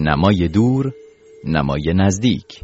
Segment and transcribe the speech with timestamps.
[0.00, 0.92] نمای دور
[1.44, 2.60] نمای نزدیک.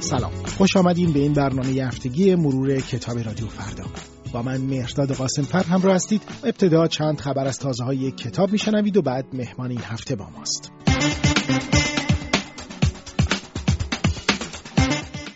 [0.00, 0.32] سلام.
[0.58, 3.84] خوش آمدین به این برنامه هفتگی مرور کتاب رادیو فردا.
[4.32, 6.22] با من مهرداد قاسم فر همراه هستید.
[6.44, 10.72] ابتدا چند خبر از تازه های کتاب میشنوید و بعد مهمان این هفته با ماست.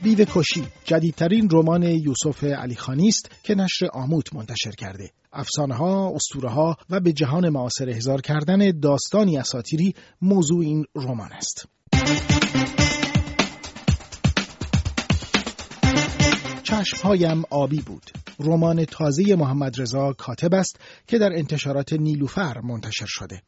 [0.07, 6.13] بیوه کشی جدیدترین رمان یوسف علی خانی است که نشر آموت منتشر کرده افسانه ها،
[6.15, 11.69] اسطوره ها و به جهان معاصر احضار کردن داستانی اساطیری موضوع این رمان است.
[16.63, 18.11] چشمهایم آبی بود.
[18.41, 23.43] رمان تازه محمد رضا کاتب است که در انتشارات نیلوفر منتشر شده.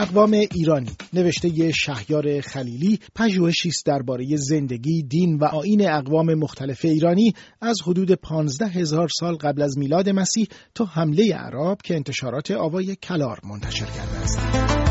[0.00, 7.32] اقوام ایرانی نوشته شهیار خلیلی پژوهشی است درباره زندگی، دین و آین اقوام مختلف ایرانی
[7.60, 12.96] از حدود 15 هزار سال قبل از میلاد مسیح تا حمله عرب که انتشارات آوای
[12.96, 14.87] کلار منتشر کرده است.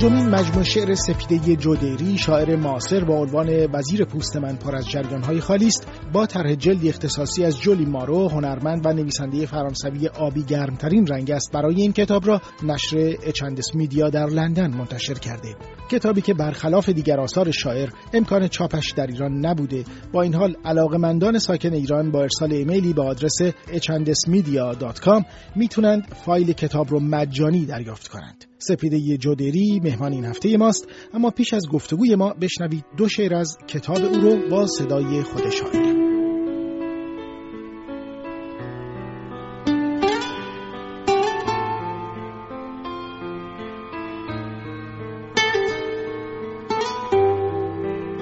[0.00, 5.40] پنجمین مجموع شعر سپیده جودیری شاعر معاصر با عنوان وزیر پوست من پر از جریانهای
[5.40, 11.06] خالی است با طرح جلدی اختصاصی از جولی مارو هنرمند و نویسنده فرانسوی آبی گرمترین
[11.06, 15.54] رنگ است برای این کتاب را نشر اچندس میدیا در لندن منتشر کرده.
[15.90, 19.84] کتابی که برخلاف دیگر آثار شاعر امکان چاپش در ایران نبوده.
[20.12, 25.24] با این حال علاقمندان ساکن ایران با ارسال ایمیلی با آدرس echandesmedia.com
[25.56, 28.44] می‌تونند فایل کتاب رو مجانی دریافت کنند.
[28.58, 33.58] سپیده جودری مهمان این هفته ماست اما پیش از گفتگوی ما بشنوید دو شعر از
[33.66, 36.08] کتاب او رو با صدای خود شاعر.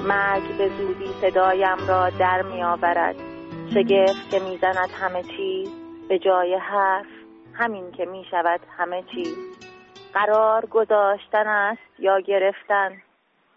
[0.08, 3.16] مرگ به زودی صدایم را در می آورد.
[3.74, 5.68] شگفت که می‌زند همه چیز
[6.08, 7.06] به جای حرف
[7.53, 9.55] همین که می شود همه چیز.
[10.14, 13.02] قرار گذاشتن است یا گرفتن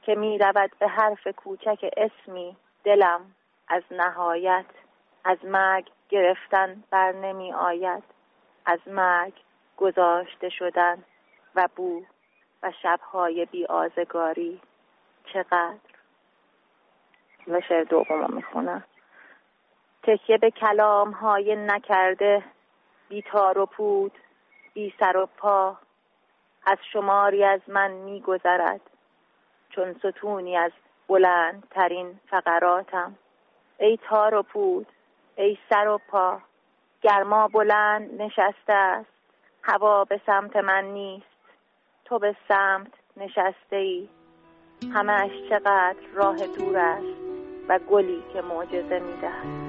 [0.02, 3.22] که می رود به حرف کوچک اسمی دلم
[3.68, 4.66] از نهایت
[5.24, 8.04] از مرگ گرفتن بر نمی آید.
[8.66, 9.34] از مرگ
[9.78, 11.04] گذاشته شدن
[11.56, 12.04] و بو
[12.64, 14.62] و شبهای بی آزگاری
[15.34, 15.90] چقدر؟
[17.48, 18.84] و شعر دوم می‌خونم.
[20.04, 22.44] تکیه به کلام های نکرده
[23.10, 24.12] بی تار و پود
[24.74, 25.78] بی سر و پا
[26.70, 28.82] از شماری از من میگذرد
[29.70, 30.72] چون ستونی از
[31.08, 33.16] بلندترین فقراتم.
[33.80, 34.88] ای تار و پود
[35.36, 36.42] ای سر و پا
[37.02, 39.10] گرما بلند نشسته است
[39.64, 41.26] هوا به سمت من نیست
[42.06, 44.10] تو به سمت نشسته ای
[44.94, 47.20] همش چقدر راه دور است
[47.70, 49.69] و گلی که معجزه می‌دهد.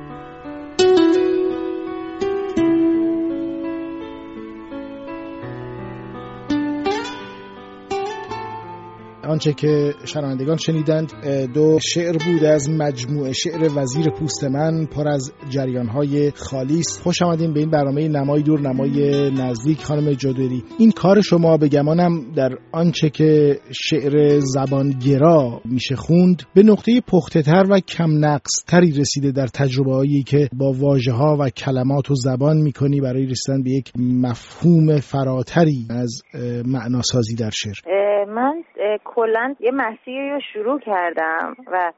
[9.30, 11.12] آنچه که شنوندگان شنیدند
[11.54, 17.52] دو شعر بود از مجموعه شعر وزیر پوست من پر از جریانهای خالی خوش آمدین
[17.52, 22.50] به این برنامه نمای دور نمای نزدیک خانم جادوری این کار شما به گمانم در
[22.72, 29.32] آنچه که شعر زبانگرا میشه خوند به نقطه پخته تر و کم نقص تری رسیده
[29.32, 33.70] در تجربه هایی که با واژه ها و کلمات و زبان می‌کنی برای رسیدن به
[33.70, 36.22] یک مفهوم فراتری از
[36.64, 38.00] معناسازی در شعر.
[38.34, 38.62] من
[39.04, 41.92] کلا یه مسیری رو شروع کردم و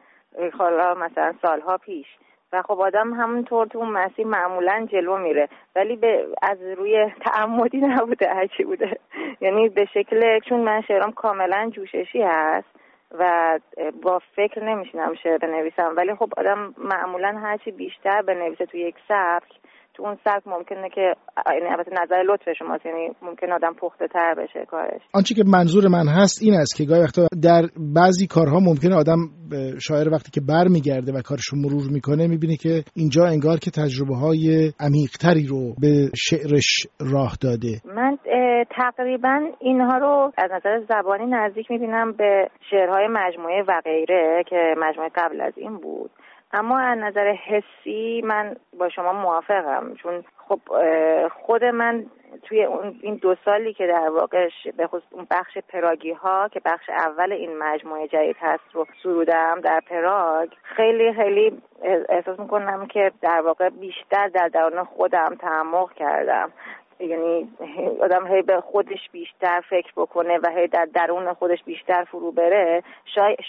[0.59, 2.07] حالا مثلا سالها پیش.
[2.53, 5.49] و خب آدم همونطور تو اون مسیر معمولا جلو میره.
[5.77, 8.99] ولی به از روی تعمدی نبوده هرچی بوده.
[9.41, 12.69] یعنی به شکل چون من شعرام کاملا جوششی هست
[13.19, 13.59] و
[14.03, 15.93] با فکر نمیشینم شعر بنویسم.
[15.97, 19.53] ولی خب آدم معمولا هرچی بیشتر بنویسه تو یک سبک
[19.94, 21.15] تو اون سبک ممکنه که
[21.47, 25.00] یعنی البته نظر لطف شماست یعنی ممکن آدم پخته تر بشه کارش.
[25.15, 27.62] آنچه که منظور من هست این است که گاهی وقتا در
[27.97, 29.19] بعضی کارها ممکنه آدم
[29.81, 34.17] شاعر وقتی که برمیگرده و کارش رو مرور می‌کنه می‌بینه که اینجا انگار که تجربه
[34.17, 35.93] های عمیقتری رو به
[36.27, 37.73] شعرش راه داده.
[37.97, 38.19] من
[38.77, 45.11] تقریبا اینها رو از نظر زبانی نزدیک می‌بینم به شعرهای مجموعه و غیره که مجموعه
[45.15, 46.11] قبل از این بود.
[46.52, 49.94] اما از نظر حسی من با شما موافقم.
[49.94, 50.60] چون خب
[51.28, 52.06] خود من
[52.43, 52.66] توی
[53.00, 57.32] این دو سالی که در واقع به خصوص اون بخش پراگی ها که بخش اول
[57.32, 61.62] این مجموعه جدید هست رو سرودم در پراگ خیلی خیلی
[62.08, 66.52] احساس می‌کنم که در واقع بیشتر در درون خودم تعمق کردم.
[67.08, 67.49] یعنی
[68.04, 72.82] آدم هی به خودش بیشتر فکر بکنه و هی در درون خودش بیشتر فرو بره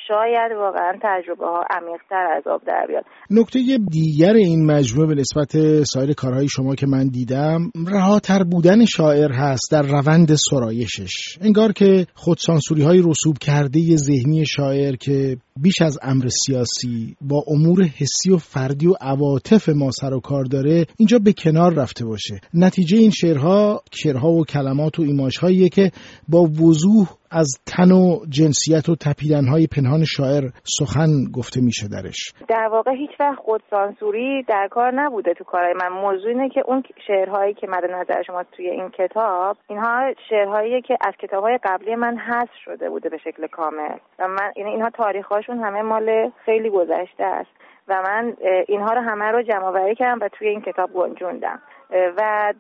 [0.08, 3.06] شاید واقعا تجربه ها عمیقتر از آب در بیاد.
[3.30, 3.60] نکته
[3.92, 7.60] دیگر این مجموعه به نسبت سایر کارهای شما که من دیدم
[7.92, 11.38] رهاتر بودن شاعر هست در روند سرایشش.
[11.42, 17.84] انگار که خودسانسوری های رسوب کرده ذهنی شاعر که بیش از امر سیاسی با امور
[17.84, 22.40] حسی و فردی و عواطف ما سر و کار داره اینجا به کنار رفته باشه.
[22.54, 23.12] نتیجه این
[23.44, 25.92] شعرها شعرها و کلمات و ایماژهاییه که
[26.30, 32.34] با وضوح از تن و جنسیت و تپیدنهای پنهان شاعر سخن گفته میشه درش.
[32.50, 36.02] در واقع هیچ وقت خودسانسوری در کار نبوده تو کارهای من.
[36.02, 40.98] موضوع اینه که اون شعرهایی که مد نظر شما توی این کتاب اینها شعرهایی که
[41.08, 43.98] از کتابهای قبلی من حذف شده بوده به شکل کامل.
[44.20, 47.52] و من یعنی اینها تاریخهاشون همه مال خیلی گذشته است.
[47.88, 48.34] و من
[48.68, 51.60] اینها رو همه رو جمع کردم و توی این کتاب گنجوندم.
[51.94, 52.54] و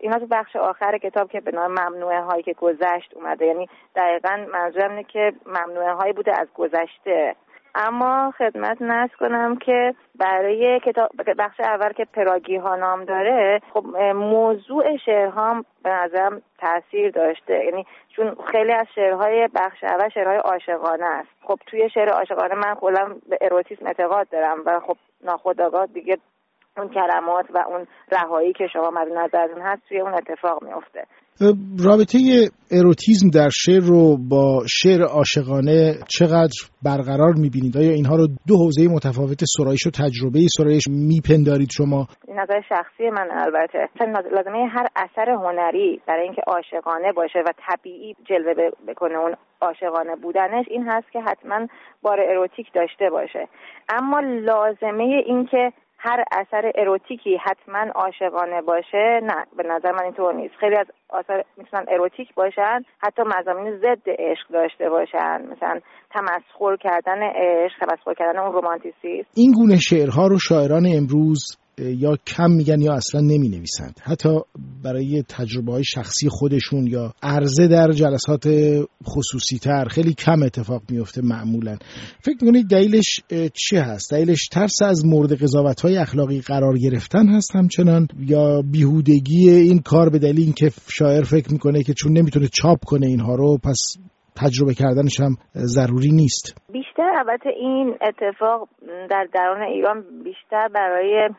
[0.00, 3.46] اینا تو بخش آخر کتاب که به نام ممنوعه هایی که گذشت اومده.
[3.46, 7.36] یعنی دقیقا منظورم اینه که ممنوعه هایی بوده از گذشته.
[7.74, 13.86] اما خدمت نست کنم که برای کتاب بخش اول که پراگی ها نام داره خب
[14.14, 17.64] موضوع شعرها به نظرم تاثیر داشته.
[17.64, 17.86] یعنی
[18.16, 21.28] چون خیلی از شعرهای بخش اول شعرهای عاشقانه است.
[21.42, 26.18] خب توی شعر عاشقانه من کلا به اروتیسم اعتقاد دارم و خب ناخودآگاه دیگه
[26.76, 31.04] اون کلمات و اون رهایی که شما مد نظرتون هست توی اون اتفاق میفته
[31.84, 32.18] رابطه
[32.70, 38.88] اروتیزم در شعر رو با شعر عاشقانه چقدر برقرار می‌بینید؟ آیا اینها رو دو حوزه
[38.88, 43.88] متفاوت سرایش و تجربه سرایش میپندارید شما؟ نظر شخصی من البته.
[44.32, 50.64] لازمه هر اثر هنری برای اینکه عاشقانه باشه و طبیعی جلوه بکنه اون عاشقانه بودنش
[50.68, 51.66] این هست که حتما
[52.02, 53.48] بار اروتیک داشته باشه.
[53.88, 55.72] اما لازمه اینکه
[56.06, 60.54] هر اثر اروتیکی حتما عاشقانه باشه نه به نظر من اینطور نیست.
[60.60, 65.42] خیلی از آثار می‌تونن اروتیک باشن حتی مزامین ضد عشق داشته باشن.
[65.52, 65.80] مثلا
[66.10, 69.30] تمسخر کردن عشق تمسخر کردن اون رومانتیسیسم.
[69.36, 74.28] این گونه شعرها رو شاعران امروز یا کم میگن یا اصلا نمی نویسند حتی
[74.82, 78.48] برای تجربه های شخصی خودشون یا عرضه در جلسات
[79.04, 81.76] خصوصی تر خیلی کم اتفاق میفته معمولا.
[82.20, 83.20] فکر می‌کنید دلیلش
[83.54, 89.50] چی هست؟ دلیلش ترس از مورد قضاوت های اخلاقی قرار گرفتن هست همچنان یا بیهودگی
[89.50, 93.58] این کار به دلیل اینکه شاعر فکر می‌کنه که چون نمی‌تونه چاپ کنه اینها رو
[93.58, 93.96] پس
[94.36, 96.54] تجربه کردنش هم ضروری نیست؟
[96.96, 97.18] بیشتر.
[97.18, 98.68] البته این اتفاق
[99.10, 101.30] در درون ایران بیشتر برای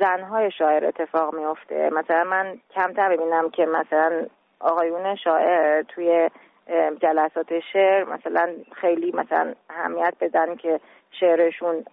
[0.00, 1.90] زنهای شاعر اتفاق میافته.
[1.92, 4.26] مثلا من کمتر ببینم که مثلا
[4.60, 6.30] آقایون شاعر توی
[7.02, 10.80] جلسات شعر مثلا خیلی مثلا اهمیت بدن که
[11.20, 11.84] شعرشون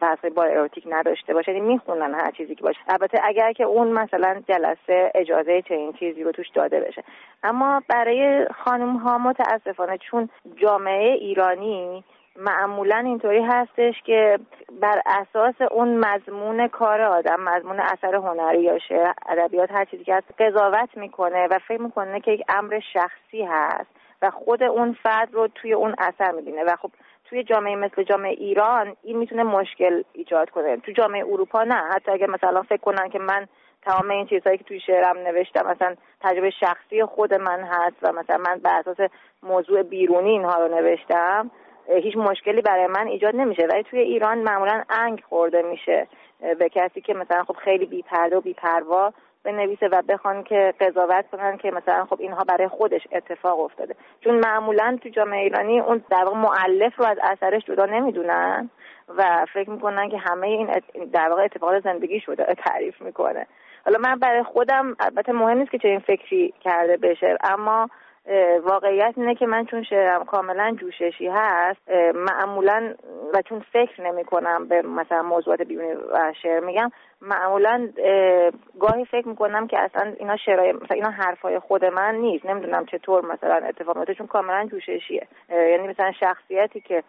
[0.00, 1.52] فصل با اروتیک نداشته باشه.
[1.52, 2.78] یعنی می‌خونن هر چیزی که باشه.
[2.88, 7.04] البته اگر که اون مثلا جلسه اجازه چنین چیزی رو توش داده بشه.
[7.42, 12.04] اما برای خانم ها متاسفانه چون جامعه ایرانی
[12.36, 14.38] معمولا اینطوری هستش که
[14.80, 20.14] بر اساس اون مضمون کار آدم مضمون اثر هنری یا شعر ادبیات هر چیزی که
[20.14, 23.90] هست قضاوت می‌کنه و فکر می‌کنه که یک امر شخصی هست
[24.22, 26.64] و خود اون فرد رو توی اون اثر می‌بینه.
[26.64, 26.90] و خب
[27.24, 30.76] توی جامعه مثل جامعه ایران این می‌تونه مشکل ایجاد کنه.
[30.76, 31.74] تو جامعه اروپا نه.
[31.74, 33.46] حتی اگه مثلا فکر کنن که من
[33.82, 38.36] تمام این چیزهایی که توی شعرم نوشتم مثلا تجربه شخصی خود من هست و مثلا
[38.36, 39.10] من بر اساس
[39.42, 41.50] موضوع بیرونی اینها رو نوشتم
[41.88, 43.66] هیچ مشکلی برای من ایجاد نمیشه.
[43.66, 46.06] ولی توی ایران معمولا انگ خورده میشه
[46.58, 49.12] به کسی که مثلا خب خیلی بیپرده و بیپروا
[49.44, 53.94] بنویسه و بخوان که قضاوت کنن که مثلا خب اینها برای خودش اتفاق افتاده.
[54.20, 58.70] چون معمولا تو جامعه ایرانی اون در واقع معلف رو از اثرش جدا نمی‌دونن
[59.16, 60.70] و فکر می‌کنن که همه این
[61.12, 63.46] در واقع اتفاقات زندگی شده تعریف می‌کنه.
[63.84, 67.88] حالا من برای خودم البته مهم نیست که چه این فکری کرده بشه اما
[68.62, 72.94] واقعیت اینه که من چون شعرم کاملا جوششی هست معمولا
[73.34, 76.90] و چون فکر نمی کنم به مثلا موضوعات بیرونی و شعر میگم
[77.20, 77.88] معمولا
[78.80, 83.26] گاهی فکر می‌کنم که اصلا اینا شعرهای مثلا اینا حرفای خود من نیست نمی‌دونم چطور
[83.26, 85.26] مثلا اتفاق میفته چون کاملا جوششیه.
[85.50, 87.02] یعنی مثلا شخصیتی که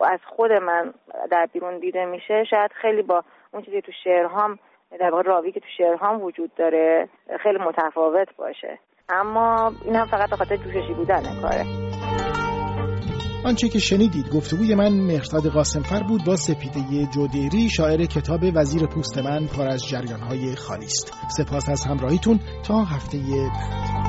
[0.00, 0.94] از خود من
[1.30, 4.58] در بیرون دیده میشه شاید خیلی با اون چیزی تو شعرهام
[5.00, 7.08] در واقع راوی که تو شعرهام وجود داره
[7.40, 8.78] خیلی متفاوت باشه.
[9.08, 11.64] اما این هم فقط به خاطر جوششی بودن کاره.
[13.44, 19.18] آنچه که شنیدید گفتگوی من مهرزاد قاسمفر بود با سپیده جودیری شاعر کتاب وزیر پوست
[19.18, 21.12] من پر از جریانهای خالی است.
[21.36, 24.03] سپاس از همراهیتون تا هفته بعد.